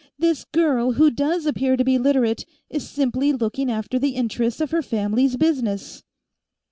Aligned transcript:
This 0.17 0.45
girl, 0.45 0.93
who 0.93 1.11
does 1.11 1.45
appear 1.45 1.77
to 1.77 1.83
be 1.83 1.99
Literate, 1.99 2.43
is 2.71 2.89
simply 2.89 3.31
looking 3.33 3.69
after 3.69 3.99
the 3.99 4.15
interests 4.15 4.59
of 4.59 4.71
her 4.71 4.81
family's 4.81 5.37
business." 5.37 6.01